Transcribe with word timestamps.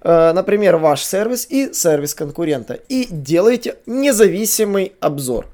Э, 0.00 0.32
например, 0.32 0.76
ваш 0.76 1.02
сервис 1.02 1.46
и 1.50 1.72
сервис 1.72 2.14
конкурента. 2.14 2.74
И 2.88 3.08
делаете 3.10 3.76
независимый 3.86 4.92
обзор. 5.00 5.46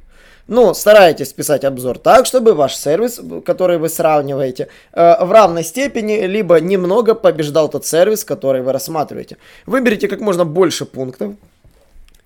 Но 0.47 0.75
старайтесь 0.75 1.33
писать 1.33 1.65
обзор 1.65 1.99
так, 1.99 2.27
чтобы 2.27 2.53
ваш 2.53 2.77
сервис, 2.77 3.19
который 3.47 3.79
вы 3.79 3.89
сравниваете, 3.89 4.69
э, 4.93 5.25
в 5.25 5.33
равной 5.33 5.65
степени, 5.65 6.27
либо 6.27 6.61
немного 6.61 7.15
побеждал 7.15 7.71
тот 7.71 7.87
сервис, 7.87 8.25
который 8.25 8.61
вы 8.61 8.73
рассматриваете. 8.73 9.39
Выберите 9.65 10.09
как 10.09 10.21
можно 10.21 10.45
больше 10.45 10.85
пунктов 10.85 11.33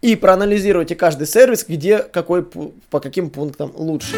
и 0.03 0.16
проанализируйте 0.16 0.96
каждый 0.96 1.29
сервис, 1.29 1.64
где 1.69 1.98
какой, 1.98 2.43
по 2.43 2.98
каким 2.98 3.30
пунктам 3.30 3.73
лучше. 3.77 4.16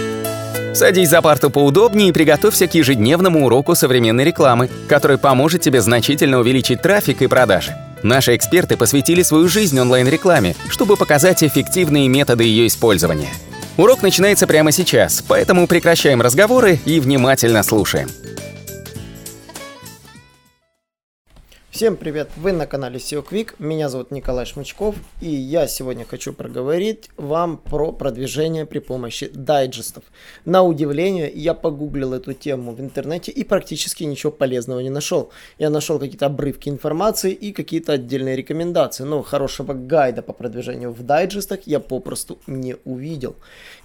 Садись 0.73 1.11
за 1.11 1.21
парту 1.21 1.51
поудобнее 1.51 2.09
и 2.09 2.13
приготовься 2.13 2.67
к 2.67 2.75
ежедневному 2.75 3.45
уроку 3.45 3.75
современной 3.75 4.25
рекламы, 4.25 4.71
который 4.89 5.19
поможет 5.19 5.61
тебе 5.61 5.83
значительно 5.83 6.39
увеличить 6.39 6.81
трафик 6.81 7.21
и 7.21 7.27
продажи. 7.27 7.75
Наши 8.03 8.37
эксперты 8.37 8.77
посвятили 8.77 9.23
свою 9.23 9.49
жизнь 9.49 9.79
онлайн-рекламе, 9.79 10.57
чтобы 10.69 10.97
показать 10.97 11.43
эффективные 11.43 12.09
методы 12.09 12.45
ее 12.45 12.67
использования. 12.67 13.31
Урок 13.77 14.03
начинается 14.03 14.47
прямо 14.47 14.73
сейчас, 14.73 15.23
поэтому 15.27 15.67
прекращаем 15.67 16.21
разговоры 16.21 16.79
и 16.85 17.01
внимательно 17.01 17.63
слушаем. 17.63 18.09
Всем 21.81 21.97
привет! 21.97 22.29
Вы 22.37 22.53
на 22.53 22.67
канале 22.67 22.99
SEO 22.99 23.27
Quick. 23.27 23.55
Меня 23.59 23.89
зовут 23.89 24.11
Николай 24.11 24.45
Шмычков. 24.45 24.97
И 25.23 25.31
я 25.31 25.67
сегодня 25.67 26.05
хочу 26.05 26.35
проговорить 26.35 27.09
вам 27.17 27.57
про 27.57 27.91
продвижение 27.91 28.67
при 28.67 28.81
помощи 28.81 29.31
дайджестов. 29.33 30.05
На 30.45 30.63
удивление, 30.63 31.33
я 31.35 31.55
погуглил 31.55 32.13
эту 32.13 32.35
тему 32.35 32.73
в 32.73 32.83
интернете 32.83 33.33
и 33.33 33.45
практически 33.45 34.05
ничего 34.05 34.31
полезного 34.31 34.81
не 34.81 34.91
нашел. 34.91 35.31
Я 35.59 35.71
нашел 35.71 35.99
какие-то 35.99 36.27
обрывки 36.27 36.69
информации 36.69 37.33
и 37.33 37.51
какие-то 37.51 37.95
отдельные 37.95 38.37
рекомендации. 38.37 39.05
Но 39.05 39.23
хорошего 39.23 39.73
гайда 39.73 40.21
по 40.21 40.35
продвижению 40.35 40.93
в 40.93 41.03
дайджестах 41.03 41.61
я 41.65 41.81
попросту 41.81 42.39
не 42.47 42.77
увидел. 42.85 43.37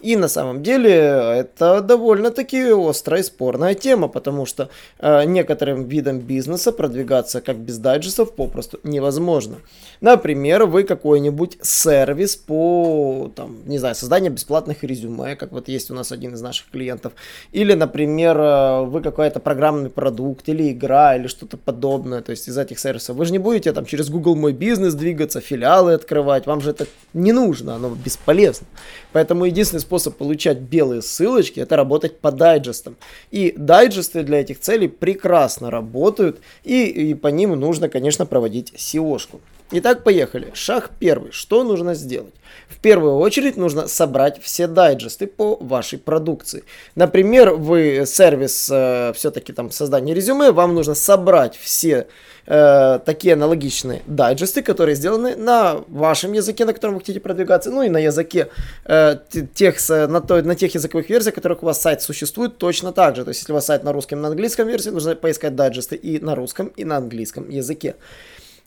И 0.01 0.17
на 0.17 0.27
самом 0.27 0.63
деле 0.63 0.91
это 0.91 1.79
довольно-таки 1.79 2.73
острая 2.73 3.21
и 3.21 3.23
спорная 3.23 3.73
тема, 3.73 4.09
потому 4.09 4.45
что 4.45 4.67
э, 4.99 5.23
некоторым 5.23 5.85
видам 5.85 6.19
бизнеса 6.19 6.73
продвигаться 6.73 7.39
как 7.39 7.55
без 7.55 7.84
дайджестов 7.85 8.33
попросту 8.33 8.79
невозможно. 8.83 9.57
Например, 10.01 10.65
вы 10.65 10.83
какой-нибудь 10.83 11.59
сервис 11.61 12.35
по, 12.35 13.31
там, 13.35 13.57
не 13.65 13.77
знаю, 13.77 13.93
созданию 13.93 14.31
бесплатных 14.31 14.83
резюме, 14.83 15.35
как 15.35 15.51
вот 15.51 15.67
есть 15.67 15.91
у 15.91 15.93
нас 15.93 16.11
один 16.11 16.33
из 16.33 16.41
наших 16.41 16.71
клиентов. 16.71 17.13
Или, 17.51 17.73
например, 17.73 18.37
э, 18.39 18.85
вы 18.85 19.01
какой-то 19.01 19.39
программный 19.39 19.91
продукт, 19.91 20.49
или 20.49 20.71
игра, 20.71 21.15
или 21.15 21.27
что-то 21.27 21.57
подобное, 21.57 22.21
то 22.21 22.31
есть 22.31 22.47
из 22.47 22.57
этих 22.57 22.79
сервисов. 22.79 23.17
Вы 23.17 23.25
же 23.25 23.31
не 23.31 23.39
будете 23.39 23.71
там 23.71 23.85
через 23.85 24.09
Google 24.09 24.35
Мой 24.35 24.53
Бизнес 24.53 24.95
двигаться, 24.95 25.39
филиалы 25.39 25.93
открывать, 25.93 26.47
вам 26.47 26.61
же 26.61 26.71
это 26.71 26.87
не 27.13 27.33
нужно, 27.33 27.75
оно 27.75 27.95
бесполезно. 28.05 28.65
Поэтому 29.11 29.45
единственный 29.45 29.81
способ 29.81 30.17
получать 30.17 30.57
белые 30.57 31.03
ссылочки 31.03 31.59
это 31.59 31.75
работать 31.75 32.19
по 32.19 32.31
дайджестам. 32.31 32.95
И 33.29 33.53
дайджесты 33.55 34.23
для 34.23 34.41
этих 34.41 34.59
целей 34.59 34.87
прекрасно 34.87 35.69
работают, 35.69 36.39
и, 36.63 36.85
и 36.85 37.13
по 37.13 37.27
ним 37.27 37.51
нужно, 37.51 37.74
конечно, 37.89 38.25
проводить 38.25 38.73
SEO-шку. 38.73 39.39
Итак, 39.71 40.03
поехали. 40.03 40.51
Шаг 40.53 40.91
первый. 40.99 41.31
Что 41.31 41.63
нужно 41.63 41.95
сделать? 41.95 42.33
В 42.69 42.77
первую 42.79 43.15
очередь 43.15 43.57
нужно 43.57 43.87
собрать 43.87 44.39
все 44.41 44.67
дайджесты 44.67 45.25
по 45.25 45.57
вашей 45.59 45.97
продукции. 45.97 46.63
Например, 46.93 47.51
вы 47.51 48.03
сервис 48.05 48.69
э, 48.71 49.11
все-таки 49.15 49.53
там 49.53 49.71
создания 49.71 50.13
резюме, 50.13 50.51
вам 50.51 50.75
нужно 50.75 50.93
собрать 50.93 51.57
все 51.57 52.07
э, 52.45 52.99
такие 53.05 53.33
аналогичные 53.33 54.03
дайджесты, 54.05 54.61
которые 54.61 54.95
сделаны 54.95 55.35
на 55.35 55.83
вашем 55.87 56.33
языке, 56.33 56.65
на 56.65 56.73
котором 56.73 56.93
вы 56.93 56.99
хотите 56.99 57.19
продвигаться, 57.19 57.71
ну 57.71 57.81
и 57.81 57.89
на 57.89 57.97
языке 57.97 58.49
э, 58.85 59.17
тех, 59.55 59.77
на, 59.89 60.21
той, 60.21 60.43
на 60.43 60.55
тех 60.55 60.75
языковых 60.75 61.09
версиях, 61.09 61.33
которых 61.33 61.63
у 61.63 61.65
вас 61.65 61.81
сайт 61.81 62.03
существует 62.03 62.59
точно 62.59 62.91
так 62.91 63.15
же. 63.15 63.23
То 63.23 63.29
есть, 63.29 63.41
если 63.41 63.51
у 63.51 63.55
вас 63.55 63.65
сайт 63.65 63.83
на 63.83 63.93
русском 63.93 64.19
и 64.19 64.21
на 64.21 64.27
английском 64.27 64.67
версии, 64.67 64.89
нужно 64.89 65.15
поискать 65.15 65.55
дайджесты 65.55 65.95
и 65.95 66.19
на 66.19 66.35
русском, 66.35 66.67
и 66.67 66.85
на 66.85 66.97
английском 66.97 67.49
языке. 67.49 67.95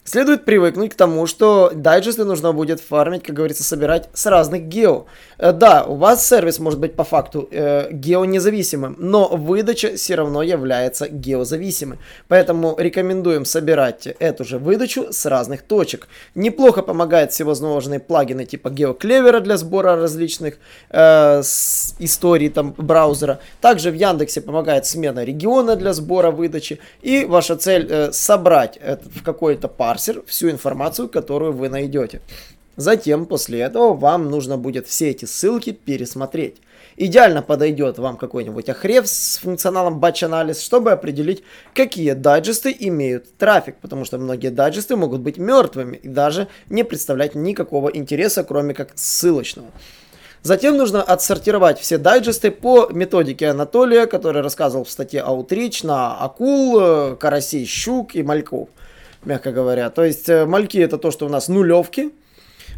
Следует 0.09 0.47
привыкнуть 0.47 0.93
к 0.93 0.95
тому, 0.95 1.27
что 1.27 1.71
дайджесты 1.75 2.25
нужно 2.25 2.55
будет 2.55 2.81
фармить, 2.81 3.25
как 3.25 3.37
говорится, 3.37 3.63
собирать 3.63 4.09
с 4.15 4.25
разных 4.25 4.63
гео. 4.63 5.05
Э, 5.37 5.53
да, 5.53 5.85
у 5.85 5.97
вас 5.97 6.27
сервис 6.27 6.59
может 6.61 6.81
быть 6.81 6.95
по 6.95 7.05
факту 7.05 7.47
э, 7.51 7.89
геонезависимым, 7.93 8.97
но 8.99 9.29
выдача 9.29 9.97
все 9.97 10.15
равно 10.15 10.43
является 10.43 11.09
геозависимой. 11.11 11.99
Поэтому 12.27 12.75
рекомендуем 12.79 13.45
собирать 13.45 14.07
эту 14.07 14.47
же 14.47 14.59
выдачу 14.59 15.13
с 15.13 15.27
разных 15.27 15.61
точек. 15.61 16.09
Неплохо 16.35 16.81
помогает 16.81 17.33
всевозможные 17.33 18.01
плагины 18.01 18.47
типа 18.47 18.69
GeoClever 18.69 19.41
для 19.41 19.59
сбора 19.59 19.97
различных 19.97 20.55
э, 20.89 21.43
историй 21.99 22.49
там 22.49 22.75
браузера. 22.79 23.41
Также 23.61 23.91
в 23.91 23.95
Яндексе 23.95 24.41
помогает 24.41 24.87
смена 24.87 25.23
региона 25.23 25.77
для 25.77 25.93
сбора 25.93 26.31
выдачи. 26.31 26.79
И 27.03 27.27
ваша 27.27 27.57
цель 27.57 27.87
э, 27.91 28.13
собрать 28.13 28.79
это 28.79 29.07
в 29.11 29.23
какой-то 29.23 29.69
пар 29.69 29.98
парсер 29.99 30.23
всю 30.27 30.51
информацию, 30.51 31.09
которую 31.09 31.53
вы 31.53 31.69
найдете. 31.69 32.21
Затем, 32.77 33.27
после 33.27 33.59
этого, 33.59 33.95
вам 33.95 34.31
нужно 34.31 34.57
будет 34.57 34.87
все 34.87 35.11
эти 35.11 35.25
ссылки 35.25 35.73
пересмотреть. 35.73 36.55
Идеально 36.97 37.43
подойдет 37.43 37.99
вам 37.99 38.17
какой-нибудь 38.17 38.69
охрев 38.69 39.09
с 39.09 39.39
функционалом 39.39 39.99
Batch 39.99 40.29
Analysis, 40.29 40.63
чтобы 40.63 40.93
определить, 40.93 41.43
какие 41.75 42.13
дайджесты 42.13 42.75
имеют 42.79 43.37
трафик, 43.37 43.77
потому 43.81 44.05
что 44.05 44.19
многие 44.19 44.51
дайджесты 44.51 44.95
могут 44.95 45.21
быть 45.21 45.39
мертвыми 45.39 45.97
и 45.97 46.09
даже 46.09 46.47
не 46.71 46.85
представлять 46.85 47.35
никакого 47.35 47.89
интереса, 47.89 48.45
кроме 48.45 48.75
как 48.75 48.93
ссылочного. 48.95 49.69
Затем 50.43 50.77
нужно 50.77 51.03
отсортировать 51.03 51.81
все 51.81 51.99
дайджесты 51.99 52.53
по 52.53 52.89
методике 52.93 53.49
Анатолия, 53.49 54.07
который 54.07 54.43
рассказывал 54.43 54.85
в 54.85 54.91
статье 54.91 55.25
Outreach 55.27 55.85
на 55.85 56.17
акул, 56.17 56.79
э, 56.81 57.17
карасей, 57.17 57.65
щук 57.67 58.15
и 58.15 58.23
мальков 58.23 58.69
мягко 59.25 59.53
говоря. 59.53 59.91
То 59.91 60.05
есть 60.05 60.29
э, 60.29 60.47
мальки 60.47 60.79
это 60.79 60.99
то, 60.99 61.11
что 61.11 61.27
у 61.27 61.29
нас 61.29 61.49
нулевки, 61.49 62.13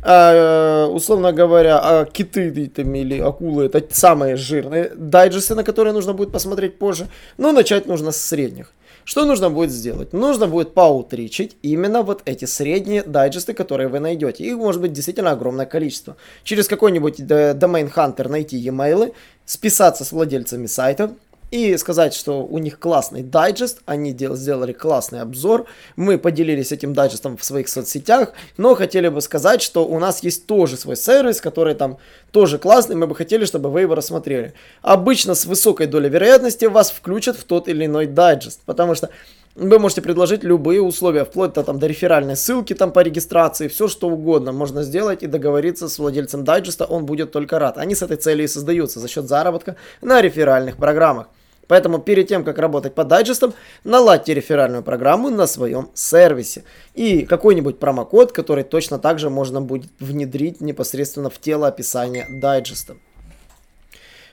а, 0.03 0.87
э, 0.87 0.87
условно 0.87 1.33
говоря, 1.33 1.79
а 1.79 2.05
киты 2.05 2.69
там, 2.69 2.95
или 2.95 3.21
акулы 3.21 3.67
это 3.67 3.83
самые 3.91 4.37
жирные 4.37 4.93
дайджесты, 4.97 5.55
на 5.55 5.65
которые 5.65 5.93
нужно 5.93 6.13
будет 6.15 6.33
посмотреть 6.33 6.79
позже. 6.79 7.09
Но 7.39 7.53
начать 7.53 7.87
нужно 7.87 8.13
с 8.13 8.17
средних. 8.17 8.73
Что 9.05 9.25
нужно 9.25 9.51
будет 9.51 9.71
сделать? 9.71 10.13
Нужно 10.13 10.47
будет 10.47 10.75
поутричить 10.75 11.57
именно 11.63 12.03
вот 12.03 12.23
эти 12.27 12.45
средние 12.45 13.03
дайджесты, 13.03 13.55
которые 13.55 13.89
вы 13.89 13.99
найдете. 13.99 14.45
Их 14.45 14.57
может 14.57 14.81
быть 14.81 14.93
действительно 14.93 15.33
огромное 15.33 15.67
количество. 15.67 16.17
Через 16.45 16.69
какой-нибудь 16.69 17.21
domain 17.21 17.93
hunter 17.93 18.29
найти 18.29 18.57
e-mail, 18.57 19.13
списаться 19.47 20.05
с 20.05 20.13
владельцами 20.13 20.67
сайта, 20.67 21.11
и 21.51 21.77
сказать, 21.77 22.15
что 22.15 22.45
у 22.45 22.59
них 22.59 22.79
классный 22.79 23.23
дайджест, 23.23 23.81
они 23.87 24.13
дел, 24.13 24.37
сделали 24.37 24.73
классный 24.73 25.21
обзор, 25.21 25.67
мы 25.97 26.19
поделились 26.19 26.73
этим 26.73 26.95
дайджестом 26.95 27.37
в 27.37 27.45
своих 27.45 27.69
соцсетях, 27.69 28.33
но 28.57 28.75
хотели 28.75 29.09
бы 29.09 29.21
сказать, 29.21 29.63
что 29.63 29.87
у 29.87 29.99
нас 29.99 30.23
есть 30.23 30.47
тоже 30.47 30.77
свой 30.77 30.97
сервис, 30.97 31.41
который 31.41 31.75
там 31.75 31.99
тоже 32.31 32.59
классный, 32.59 32.97
мы 32.97 33.07
бы 33.07 33.15
хотели, 33.15 33.45
чтобы 33.45 33.71
вы 33.71 33.83
его 33.83 33.95
рассмотрели. 33.95 34.55
Обычно 34.83 35.35
с 35.35 35.45
высокой 35.47 35.87
долей 35.87 36.09
вероятности 36.09 36.67
вас 36.67 36.91
включат 36.91 37.37
в 37.37 37.45
тот 37.45 37.69
или 37.69 37.87
иной 37.87 38.07
дайджест, 38.07 38.61
потому 38.65 38.95
что 38.95 39.11
вы 39.57 39.81
можете 39.81 40.01
предложить 40.01 40.45
любые 40.45 40.81
условия, 40.81 41.25
вплоть 41.25 41.55
до, 41.55 41.65
там, 41.65 41.81
до 41.81 41.89
реферальной 41.89 42.37
ссылки 42.37 42.73
там, 42.73 42.93
по 42.93 43.01
регистрации, 43.01 43.67
все 43.67 43.89
что 43.89 44.09
угодно 44.09 44.53
можно 44.53 44.85
сделать 44.85 45.25
и 45.25 45.27
договориться 45.27 45.89
с 45.89 45.99
владельцем 45.99 46.45
дайджеста, 46.45 46.85
он 46.85 47.05
будет 47.05 47.33
только 47.33 47.59
рад. 47.59 47.77
Они 47.77 47.97
с 47.97 48.03
этой 48.03 48.17
целью 48.17 48.45
и 48.45 48.49
создаются 48.49 49.01
за 49.01 49.09
счет 49.09 49.27
заработка 49.27 49.75
на 50.01 50.21
реферальных 50.21 50.77
программах. 50.77 51.27
Поэтому 51.71 52.01
перед 52.01 52.27
тем, 52.27 52.43
как 52.43 52.59
работать 52.59 52.97
по 52.97 53.05
дайджестам, 53.05 53.55
наладьте 53.85 54.35
реферальную 54.35 54.83
программу 54.83 55.31
на 55.31 55.47
своем 55.47 55.89
сервисе. 55.95 56.65
И 56.95 57.25
какой-нибудь 57.25 57.79
промокод, 57.79 58.33
который 58.33 58.65
точно 58.65 58.99
так 58.99 59.21
же 59.21 59.31
можно 59.31 59.61
будет 59.61 59.93
внедрить 60.01 60.61
непосредственно 60.61 61.31
в 61.31 61.39
тело 61.39 61.69
описания 61.69 62.27
дайджеста. 62.29 62.97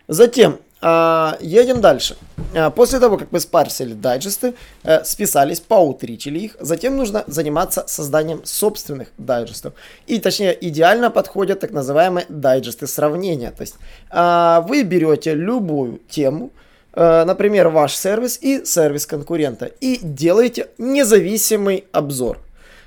Затем 0.07 0.57
э, 0.81 1.31
едем 1.39 1.79
дальше. 1.79 2.17
Э, 2.55 2.71
после 2.71 2.99
того, 2.99 3.19
как 3.19 3.31
мы 3.31 3.39
спарсили 3.39 3.93
дайджесты, 3.93 4.55
э, 4.81 5.03
списались, 5.03 5.59
поутричили 5.59 6.39
их, 6.39 6.55
затем 6.59 6.97
нужно 6.97 7.23
заниматься 7.27 7.83
созданием 7.87 8.41
собственных 8.45 9.09
дайджестов. 9.19 9.73
И 10.07 10.19
точнее, 10.19 10.57
идеально 10.59 11.11
подходят 11.11 11.59
так 11.59 11.69
называемые 11.69 12.25
дайджесты 12.29 12.87
сравнения. 12.87 13.51
То 13.51 13.61
есть 13.61 13.75
э, 14.09 14.61
вы 14.67 14.81
берете 14.81 15.35
любую 15.35 15.99
тему, 16.09 16.49
например, 17.25 17.69
ваш 17.69 17.95
сервис 17.95 18.39
и 18.41 18.65
сервис 18.65 19.05
конкурента. 19.05 19.65
И 19.65 19.99
делаете 20.01 20.67
независимый 20.77 21.85
обзор. 21.91 22.39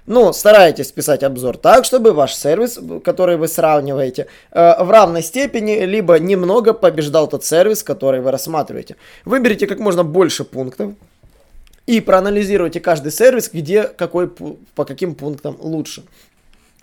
Но 0.06 0.32
старайтесь 0.32 0.90
писать 0.90 1.22
обзор 1.22 1.56
так, 1.56 1.84
чтобы 1.84 2.12
ваш 2.12 2.34
сервис, 2.34 2.80
который 3.04 3.36
вы 3.36 3.46
сравниваете, 3.46 4.26
э, 4.50 4.82
в 4.82 4.90
равной 4.90 5.22
степени, 5.22 5.84
либо 5.84 6.18
немного 6.18 6.72
побеждал 6.72 7.28
тот 7.28 7.44
сервис, 7.44 7.84
который 7.84 8.20
вы 8.20 8.30
рассматриваете. 8.32 8.96
Выберите 9.24 9.66
как 9.66 9.78
можно 9.78 10.02
больше 10.02 10.44
пунктов, 10.44 10.94
и 11.86 12.00
проанализируйте 12.00 12.80
каждый 12.80 13.12
сервис, 13.12 13.50
где 13.52 13.84
какой, 13.84 14.28
по 14.28 14.84
каким 14.84 15.14
пунктам 15.14 15.56
лучше. 15.60 16.02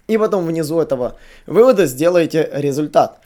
И 0.07 0.17
потом 0.17 0.45
внизу 0.45 0.79
этого 0.79 1.15
вывода 1.45 1.85
сделаете 1.85 2.49
результат. 2.53 3.19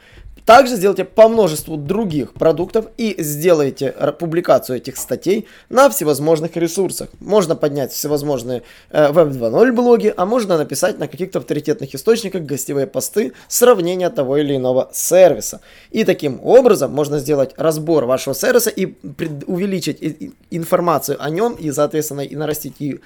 Также 0.45 0.75
сделайте 0.75 1.05
по 1.05 1.27
множеству 1.27 1.77
других 1.77 2.33
продуктов 2.33 2.87
и 2.97 3.15
сделайте 3.19 3.91
публикацию 4.19 4.77
этих 4.77 4.97
статей 4.97 5.47
на 5.69 5.89
всевозможных 5.89 6.57
ресурсах. 6.57 7.09
Можно 7.19 7.55
поднять 7.55 7.93
всевозможные 7.93 8.63
э, 8.89 9.11
Web 9.11 9.31
2.0 9.31 9.71
блоги, 9.71 10.13
а 10.15 10.25
можно 10.25 10.57
написать 10.57 10.97
на 10.99 11.07
каких-то 11.07 11.39
авторитетных 11.39 11.93
источниках 11.93 12.43
гостевые 12.43 12.87
посты 12.87 13.33
сравнения 13.47 14.09
того 14.09 14.37
или 14.37 14.55
иного 14.55 14.89
сервиса. 14.93 15.61
И 15.91 16.03
таким 16.03 16.39
образом 16.43 16.91
можно 16.91 17.19
сделать 17.19 17.53
разбор 17.57 18.05
вашего 18.05 18.33
сервиса 18.33 18.71
и 18.71 18.95
увеличить 19.45 20.33
информацию 20.49 21.23
о 21.23 21.29
нем 21.29 21.53
и, 21.53 21.71
соответственно, 21.71 22.21
и 22.21 22.35
нарастить 22.35 22.75
и 22.79 22.99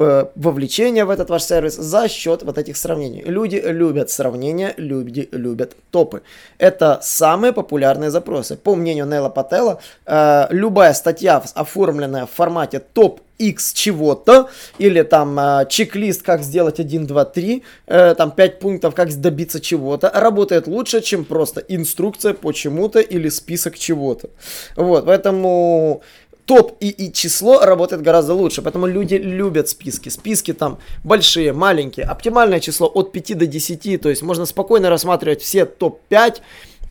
Э, 0.00 0.26
вовлечение 0.36 1.04
в 1.04 1.10
этот 1.10 1.28
ваш 1.28 1.42
сервис 1.42 1.74
за 1.74 2.08
счет 2.08 2.44
вот 2.44 2.56
этих 2.56 2.76
сравнений. 2.76 3.22
Люди 3.26 3.60
любят 3.64 4.10
сравнения, 4.10 4.72
люди 4.76 5.28
любят 5.32 5.76
топы. 5.90 6.22
Это 6.58 7.00
самые 7.02 7.52
популярные 7.52 8.10
запросы. 8.10 8.56
По 8.56 8.76
мнению 8.76 9.06
Нейла 9.06 9.28
Пателла, 9.28 9.80
э, 10.06 10.46
любая 10.50 10.92
статья, 10.92 11.42
оформленная 11.54 12.26
в 12.26 12.30
формате 12.30 12.78
топ 12.78 13.20
X 13.38 13.72
чего-то, 13.72 14.48
или 14.78 15.02
там 15.02 15.38
э, 15.38 15.66
чек-лист, 15.68 16.22
как 16.22 16.42
сделать 16.42 16.78
1, 16.78 17.06
2, 17.06 17.24
3, 17.24 17.62
э, 17.86 18.14
там 18.14 18.30
5 18.30 18.58
пунктов, 18.60 18.94
как 18.94 19.12
добиться 19.20 19.60
чего-то, 19.60 20.10
работает 20.14 20.66
лучше, 20.68 21.00
чем 21.00 21.24
просто 21.24 21.60
инструкция 21.60 22.34
по 22.34 22.52
чему-то 22.52 23.00
или 23.00 23.28
список 23.30 23.78
чего-то. 23.78 24.30
Вот, 24.76 25.06
поэтому 25.06 26.02
топ 26.48 26.72
и, 26.80 26.88
и 26.88 27.12
число 27.12 27.60
работает 27.60 28.00
гораздо 28.00 28.32
лучше, 28.32 28.62
поэтому 28.62 28.86
люди 28.86 29.16
любят 29.16 29.68
списки. 29.68 30.08
Списки 30.08 30.54
там 30.54 30.78
большие, 31.04 31.52
маленькие, 31.52 32.06
оптимальное 32.06 32.58
число 32.58 32.86
от 32.86 33.12
5 33.12 33.36
до 33.36 33.46
10, 33.46 34.00
то 34.00 34.08
есть 34.08 34.22
можно 34.22 34.46
спокойно 34.46 34.88
рассматривать 34.88 35.42
все 35.42 35.66
топ-5 35.66 36.40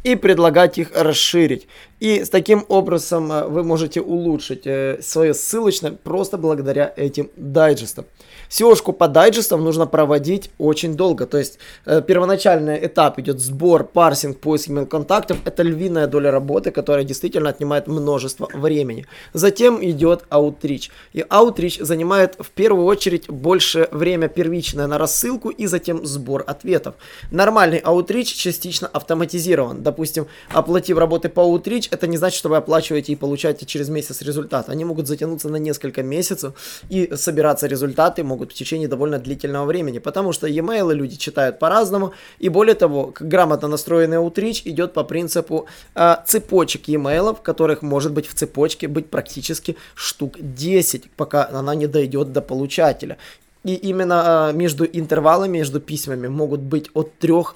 и 0.07 0.15
предлагать 0.15 0.77
их 0.77 0.91
расширить. 0.95 1.67
И 1.99 2.23
с 2.23 2.29
таким 2.29 2.63
образом 2.69 3.31
э, 3.31 3.47
вы 3.47 3.63
можете 3.63 4.01
улучшить 4.01 4.67
э, 4.67 4.99
свое 5.01 5.33
ссылочное 5.33 5.91
просто 5.91 6.37
благодаря 6.37 6.93
этим 6.95 7.29
дайджестам. 7.35 8.05
SEO-шку 8.49 8.93
по 8.93 9.07
дайджестам 9.07 9.63
нужно 9.63 9.87
проводить 9.87 10.51
очень 10.59 10.95
долго. 10.95 11.25
То 11.25 11.37
есть 11.39 11.57
э, 11.85 12.01
первоначальный 12.01 12.85
этап 12.85 13.19
идет 13.19 13.39
сбор, 13.39 13.83
парсинг, 13.83 14.39
поиск 14.39 14.69
email 14.69 14.85
контактов. 14.85 15.39
Это 15.43 15.63
львиная 15.63 16.07
доля 16.07 16.31
работы, 16.31 16.71
которая 16.71 17.03
действительно 17.03 17.49
отнимает 17.49 17.87
множество 17.87 18.47
времени. 18.53 19.07
Затем 19.33 19.83
идет 19.83 20.23
аутрич. 20.29 20.91
И 21.13 21.25
аутрич 21.27 21.79
занимает 21.79 22.35
в 22.39 22.51
первую 22.51 22.85
очередь 22.85 23.27
больше 23.27 23.89
время 23.91 24.29
первичное 24.29 24.87
на 24.87 24.97
рассылку 24.97 25.49
и 25.49 25.65
затем 25.65 26.05
сбор 26.05 26.43
ответов. 26.47 26.95
Нормальный 27.31 27.79
аутрич 27.79 28.33
частично 28.33 28.87
автоматизирован. 28.87 29.81
Допустим, 29.81 29.96
оплатив 30.49 30.97
работы 30.97 31.29
по 31.29 31.41
аутрич, 31.41 31.87
это 31.91 32.07
не 32.07 32.17
значит, 32.17 32.37
что 32.37 32.49
вы 32.49 32.57
оплачиваете 32.57 33.13
и 33.13 33.15
получаете 33.15 33.65
через 33.65 33.89
месяц 33.89 34.21
результат. 34.21 34.69
Они 34.69 34.85
могут 34.85 35.07
затянуться 35.07 35.49
на 35.49 35.57
несколько 35.57 36.03
месяцев 36.03 36.53
и 36.89 37.09
собираться 37.15 37.67
результаты 37.67 38.23
могут 38.23 38.51
в 38.51 38.55
течение 38.55 38.87
довольно 38.87 39.19
длительного 39.19 39.65
времени, 39.65 39.99
потому 39.99 40.33
что 40.33 40.47
e-mail 40.47 40.93
люди 40.93 41.17
читают 41.17 41.59
по-разному, 41.59 42.13
и 42.39 42.49
более 42.49 42.75
того, 42.75 43.13
грамотно 43.19 43.67
настроенный 43.67 44.17
Outreach 44.17 44.61
идет 44.65 44.93
по 44.93 45.03
принципу 45.03 45.67
э, 45.95 46.15
цепочек 46.25 46.87
e-mail, 46.87 47.37
которых 47.41 47.81
может 47.81 48.13
быть 48.13 48.27
в 48.27 48.33
цепочке 48.33 48.87
быть 48.87 49.09
практически 49.09 49.77
штук 49.95 50.35
10, 50.39 51.09
пока 51.11 51.47
она 51.49 51.75
не 51.75 51.87
дойдет 51.87 52.31
до 52.31 52.41
получателя. 52.41 53.17
И 53.67 53.75
именно 53.75 54.51
между 54.53 54.85
интервалами, 54.85 55.57
между 55.57 55.81
письмами 55.81 56.27
могут 56.27 56.61
быть 56.61 56.89
от 56.93 57.17
трех 57.17 57.55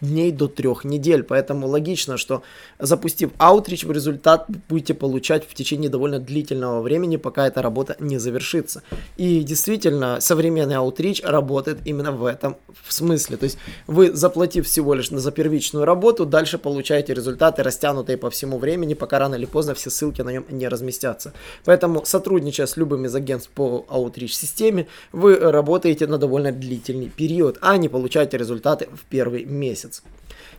дней 0.00 0.32
до 0.32 0.48
трех 0.48 0.84
недель. 0.84 1.24
Поэтому 1.24 1.66
логично, 1.66 2.16
что 2.16 2.42
запустив 2.78 3.32
аутрич, 3.36 3.84
в 3.84 3.92
результат 3.92 4.46
будете 4.70 4.94
получать 4.94 5.46
в 5.46 5.52
течение 5.52 5.90
довольно 5.90 6.18
длительного 6.18 6.80
времени, 6.80 7.18
пока 7.18 7.46
эта 7.46 7.60
работа 7.60 7.96
не 8.00 8.16
завершится. 8.16 8.82
И 9.18 9.42
действительно, 9.42 10.20
современный 10.20 10.76
аутрич 10.76 11.22
работает 11.22 11.80
именно 11.84 12.12
в 12.12 12.24
этом 12.24 12.56
смысле. 12.88 13.36
То 13.36 13.44
есть 13.44 13.58
вы, 13.86 14.10
заплатив 14.10 14.66
всего 14.66 14.94
лишь 14.94 15.10
за 15.10 15.30
первичную 15.32 15.84
работу, 15.84 16.24
дальше 16.24 16.56
получаете 16.56 17.12
результаты, 17.12 17.62
растянутые 17.62 18.16
по 18.16 18.30
всему 18.30 18.56
времени, 18.56 18.94
пока 18.94 19.18
рано 19.18 19.34
или 19.34 19.44
поздно 19.44 19.74
все 19.74 19.90
ссылки 19.90 20.22
на 20.22 20.30
нем 20.30 20.46
не 20.48 20.66
разместятся. 20.66 21.34
Поэтому, 21.66 22.06
сотрудничая 22.06 22.66
с 22.66 22.78
любым 22.78 23.04
из 23.04 23.14
агентств 23.14 23.50
по 23.50 23.84
аутрич 23.90 24.34
системе, 24.34 24.86
вы 25.12 25.41
работаете 25.50 26.06
на 26.06 26.18
довольно 26.18 26.52
длительный 26.52 27.08
период, 27.08 27.58
а 27.60 27.76
не 27.76 27.88
получаете 27.88 28.38
результаты 28.38 28.88
в 28.92 29.04
первый 29.04 29.44
месяц. 29.44 30.02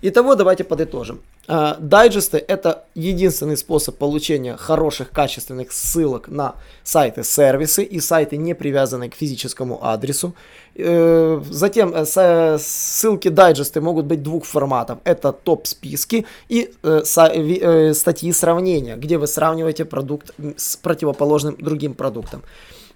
Итого 0.02 0.36
давайте 0.36 0.64
подытожим. 0.64 1.22
А, 1.48 1.78
дайджесты– 1.80 2.38
это 2.48 2.84
единственный 2.94 3.56
способ 3.56 3.98
получения 3.98 4.58
хороших, 4.58 5.12
качественных 5.12 5.72
ссылок 5.72 6.28
на 6.28 6.56
сайты-сервисы 6.84 7.84
и 7.84 8.00
сайты, 8.00 8.38
не 8.38 8.54
привязанные 8.54 9.10
к 9.10 9.16
физическому 9.16 9.86
адресу. 9.86 10.36
Э, 10.76 11.42
затем 11.50 11.94
э, 11.96 12.58
ссылки 12.60 13.30
дайджесты 13.30 13.80
могут 13.80 14.06
быть 14.06 14.24
двух 14.24 14.46
форматов. 14.46 15.00
Это 15.06 15.32
топ-списки 15.32 16.26
и 16.50 16.74
э, 16.84 17.94
статьи 17.94 18.32
сравнения, 18.34 18.96
где 18.98 19.18
вы 19.18 19.28
сравниваете 19.28 19.86
продукт 19.86 20.32
с 20.58 20.76
противоположным 20.76 21.56
другим 21.58 21.94
продуктом. 21.94 22.42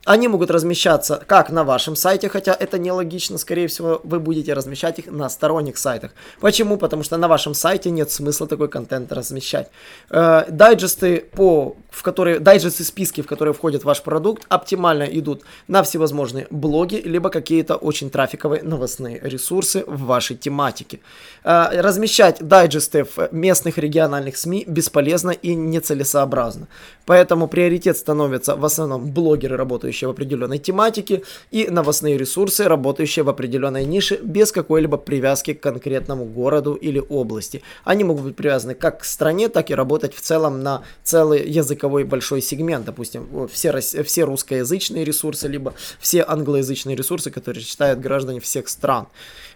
Они 0.08 0.30
могут 0.30 0.52
размещаться 0.52 1.22
как 1.28 1.50
на 1.50 1.66
вашем 1.66 1.98
сайте, 1.98 2.30
хотя 2.30 2.56
это 2.58 2.80
нелогично, 2.80 3.38
скорее 3.38 3.68
всего, 3.68 4.00
вы 4.06 4.22
будете 4.22 4.54
размещать 4.54 5.00
их 5.00 5.08
на 5.08 5.30
сторонних 5.30 5.78
сайтах. 5.78 6.12
Почему? 6.40 6.78
Потому 6.78 7.04
что 7.04 7.18
на 7.18 7.28
вашем 7.28 7.54
сайте 7.54 7.90
нет 7.90 8.10
смысла 8.10 8.48
такой 8.48 8.70
контент 8.70 9.12
размещать. 9.12 9.70
Э, 10.10 10.46
дайджесты, 10.48 11.26
по, 11.36 11.76
в 11.90 12.04
которые, 12.04 12.40
дайджесты 12.40 12.86
списки, 12.86 13.20
в 13.20 13.28
которые 13.28 13.54
входит 13.54 13.84
ваш 13.84 14.02
продукт, 14.02 14.46
оптимально 14.48 15.04
идут 15.04 15.44
на 15.68 15.84
всевозможные 15.84 16.48
блоги, 16.52 17.02
либо 17.04 17.30
какие-то 17.30 17.76
очень 17.76 18.10
трафиковые 18.10 18.64
новостные 18.64 19.20
ресурсы 19.22 19.84
в 19.88 20.04
вашей 20.04 20.38
тематике. 20.38 21.02
Э, 21.44 21.82
размещать 21.82 22.38
дайджесты 22.40 23.04
в 23.04 23.28
местных 23.34 23.78
региональных 23.78 24.38
СМИ 24.38 24.64
бесполезно 24.68 25.32
и 25.32 25.54
нецелесообразно. 25.54 26.70
Поэтому 27.06 27.50
приоритет 27.50 27.98
становится 27.98 28.56
в 28.56 28.64
основном 28.64 29.12
блогеры, 29.12 29.58
работающие 29.58 29.97
работающие 29.98 30.08
в 30.08 30.12
определенной 30.12 30.60
тематике, 30.60 31.22
и 31.52 31.68
новостные 31.70 32.18
ресурсы, 32.18 32.68
работающие 32.68 33.24
в 33.24 33.30
определенной 33.30 33.86
нише, 33.86 34.20
без 34.22 34.52
какой-либо 34.52 34.98
привязки 34.98 35.54
к 35.54 35.62
конкретному 35.62 36.26
городу 36.26 36.74
или 36.74 37.02
области. 37.10 37.62
Они 37.86 38.04
могут 38.04 38.24
быть 38.24 38.36
привязаны 38.36 38.76
как 38.76 39.00
к 39.00 39.06
стране, 39.06 39.50
так 39.50 39.72
и 39.72 39.76
работать 39.76 40.14
в 40.14 40.22
целом 40.22 40.62
на 40.64 40.82
целый 41.04 41.50
языковой 41.50 42.04
большой 42.04 42.42
сегмент, 42.42 42.86
допустим, 42.86 43.48
все, 43.52 43.80
все 43.80 44.24
русскоязычные 44.24 45.06
ресурсы, 45.06 45.48
либо 45.48 45.74
все 46.00 46.24
англоязычные 46.28 46.96
ресурсы, 46.96 47.32
которые 47.32 47.64
читают 47.64 48.00
граждане 48.00 48.40
всех 48.40 48.68
стран. 48.68 49.08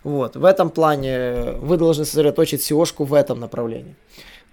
Вот. 0.04 0.36
В 0.36 0.46
этом 0.46 0.70
плане 0.70 1.58
вы 1.62 1.78
должны 1.78 2.06
сосредоточить 2.06 2.62
SEO-шку 2.62 3.06
в 3.06 3.14
этом 3.14 3.40
направлении. 3.40 3.96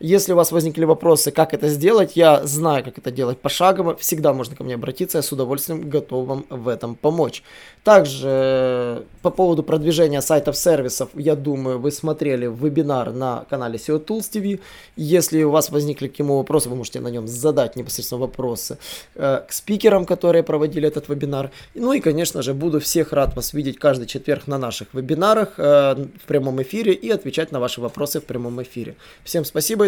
Если 0.00 0.32
у 0.32 0.36
вас 0.36 0.52
возникли 0.52 0.84
вопросы, 0.84 1.32
как 1.32 1.54
это 1.54 1.68
сделать, 1.68 2.12
я 2.14 2.46
знаю, 2.46 2.84
как 2.84 2.98
это 2.98 3.10
делать 3.10 3.38
пошагово. 3.38 3.96
Всегда 3.96 4.32
можно 4.32 4.54
ко 4.54 4.62
мне 4.62 4.74
обратиться, 4.74 5.18
я 5.18 5.22
с 5.22 5.32
удовольствием 5.32 5.90
готов 5.90 6.26
вам 6.26 6.46
в 6.50 6.68
этом 6.68 6.94
помочь. 6.94 7.42
Также 7.82 9.04
по 9.22 9.30
поводу 9.30 9.64
продвижения 9.64 10.20
сайтов-сервисов, 10.20 11.08
я 11.14 11.34
думаю, 11.34 11.80
вы 11.80 11.90
смотрели 11.90 12.46
вебинар 12.46 13.12
на 13.12 13.44
канале 13.50 13.76
SEO 13.76 14.04
Tools 14.04 14.30
TV. 14.30 14.60
Если 14.94 15.42
у 15.42 15.50
вас 15.50 15.70
возникли 15.70 16.06
к 16.06 16.16
нему 16.18 16.36
вопросы, 16.36 16.68
вы 16.68 16.76
можете 16.76 17.00
на 17.00 17.08
нем 17.08 17.26
задать 17.26 17.74
непосредственно 17.74 18.20
вопросы 18.20 18.78
э, 19.16 19.40
к 19.48 19.52
спикерам, 19.52 20.04
которые 20.04 20.44
проводили 20.44 20.86
этот 20.86 21.08
вебинар. 21.08 21.50
Ну 21.74 21.92
и, 21.92 22.00
конечно 22.00 22.42
же, 22.42 22.54
буду 22.54 22.78
всех 22.78 23.12
рад 23.12 23.34
вас 23.34 23.52
видеть 23.52 23.80
каждый 23.80 24.06
четверг 24.06 24.46
на 24.46 24.58
наших 24.58 24.94
вебинарах 24.94 25.54
э, 25.56 25.94
в 26.22 26.26
прямом 26.26 26.62
эфире 26.62 26.92
и 26.92 27.10
отвечать 27.10 27.50
на 27.50 27.58
ваши 27.58 27.80
вопросы 27.80 28.20
в 28.20 28.24
прямом 28.24 28.62
эфире. 28.62 28.94
Всем 29.24 29.44
спасибо 29.44 29.87